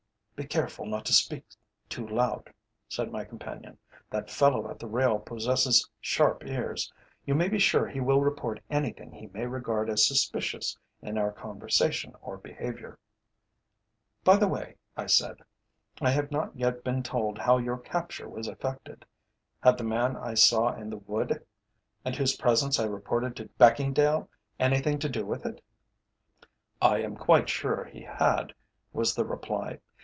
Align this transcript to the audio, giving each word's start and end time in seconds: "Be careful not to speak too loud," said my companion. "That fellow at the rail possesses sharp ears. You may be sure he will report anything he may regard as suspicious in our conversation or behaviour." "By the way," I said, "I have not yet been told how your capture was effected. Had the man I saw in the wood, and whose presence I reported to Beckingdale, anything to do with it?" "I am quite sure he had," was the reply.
"Be 0.35 0.47
careful 0.47 0.87
not 0.87 1.05
to 1.05 1.13
speak 1.13 1.45
too 1.87 2.07
loud," 2.07 2.51
said 2.89 3.11
my 3.11 3.23
companion. 3.23 3.77
"That 4.09 4.31
fellow 4.31 4.71
at 4.71 4.79
the 4.79 4.87
rail 4.87 5.19
possesses 5.19 5.87
sharp 5.99 6.43
ears. 6.47 6.91
You 7.27 7.35
may 7.35 7.47
be 7.47 7.59
sure 7.59 7.87
he 7.87 7.99
will 7.99 8.21
report 8.21 8.59
anything 8.67 9.11
he 9.11 9.27
may 9.27 9.45
regard 9.45 9.87
as 9.87 10.07
suspicious 10.07 10.75
in 10.99 11.15
our 11.19 11.31
conversation 11.31 12.15
or 12.23 12.37
behaviour." 12.39 12.97
"By 14.23 14.35
the 14.37 14.47
way," 14.47 14.77
I 14.97 15.05
said, 15.05 15.35
"I 16.01 16.09
have 16.09 16.31
not 16.31 16.55
yet 16.57 16.83
been 16.83 17.03
told 17.03 17.37
how 17.37 17.59
your 17.59 17.77
capture 17.77 18.27
was 18.27 18.47
effected. 18.47 19.05
Had 19.61 19.77
the 19.77 19.83
man 19.83 20.17
I 20.17 20.33
saw 20.33 20.73
in 20.73 20.89
the 20.89 20.97
wood, 20.97 21.45
and 22.03 22.15
whose 22.15 22.35
presence 22.35 22.79
I 22.79 22.85
reported 22.85 23.35
to 23.35 23.49
Beckingdale, 23.59 24.27
anything 24.59 24.97
to 24.99 25.07
do 25.09 25.23
with 25.23 25.45
it?" 25.45 25.61
"I 26.81 26.97
am 27.03 27.15
quite 27.15 27.47
sure 27.47 27.85
he 27.85 28.01
had," 28.01 28.53
was 28.91 29.13
the 29.13 29.23
reply. 29.23 29.79